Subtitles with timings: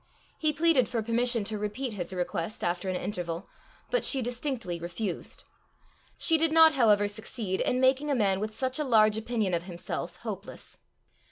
[0.39, 3.47] He pleaded for permission to repeat his request after an interval,
[3.91, 5.43] but she distinctly refused.
[6.17, 9.65] She did not, however, succeed in making a man with such a large opinion of
[9.69, 10.79] himself hopeless.